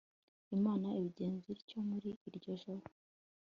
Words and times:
imana 0.57 0.87
ibigenza 0.99 1.45
ityo 1.55 1.79
muri 1.89 2.09
iryo 2.27 2.51
joro 2.61 2.85